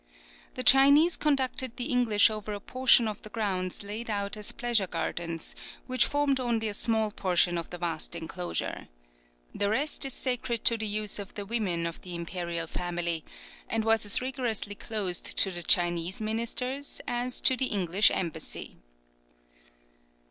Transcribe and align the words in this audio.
]The 0.55 0.63
Chinese 0.63 1.15
conducted 1.15 1.77
the 1.77 1.83
English 1.91 2.31
over 2.31 2.53
a 2.53 2.59
portion 2.59 3.07
of 3.07 3.21
the 3.21 3.29
grounds 3.29 3.83
laid 3.83 4.09
out 4.09 4.35
as 4.35 4.51
pleasure 4.51 4.87
gardens, 4.87 5.55
which 5.85 6.07
formed 6.07 6.39
only 6.39 6.67
a 6.67 6.73
small 6.73 7.11
portion 7.11 7.55
of 7.55 7.69
the 7.69 7.77
vast 7.77 8.15
enclosure. 8.15 8.87
The 9.53 9.69
rest 9.69 10.03
is 10.03 10.15
sacred 10.15 10.65
to 10.65 10.75
the 10.75 10.87
use 10.87 11.19
of 11.19 11.35
the 11.35 11.45
women 11.45 11.85
of 11.85 12.01
the 12.01 12.15
imperial 12.15 12.65
family, 12.65 13.23
and 13.69 13.83
was 13.83 14.03
as 14.03 14.23
rigorously 14.23 14.73
closed 14.73 15.37
to 15.37 15.51
the 15.51 15.61
Chinese 15.61 16.19
ministers 16.19 16.99
as 17.07 17.39
to 17.41 17.55
the 17.55 17.67
English 17.67 18.09
embassy. 18.09 18.77